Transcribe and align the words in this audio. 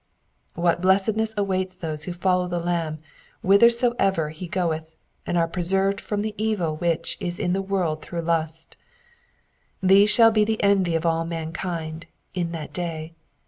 What 0.55 0.81
blessedness 0.81 1.35
awaits 1.37 1.75
those 1.75 2.05
who 2.05 2.11
follow 2.13 2.47
the 2.47 2.57
Lamb 2.57 2.97
whithersoever 3.41 4.31
he 4.31 4.47
foeth, 4.47 4.95
and 5.27 5.37
are 5.37 5.47
preserved 5.47 6.01
from 6.01 6.23
the 6.23 6.33
evil 6.39 6.75
which 6.77 7.17
is 7.19 7.37
in 7.37 7.53
the 7.53 7.61
world 7.61 8.01
through 8.01 8.23
lust, 8.23 8.77
hese 9.87 10.09
shall 10.09 10.31
be 10.31 10.43
the 10.43 10.63
envy 10.63 10.95
of 10.95 11.05
all 11.05 11.23
mankind 11.23 12.07
in 12.33 12.51
that 12.51 12.73
day." 12.73 13.13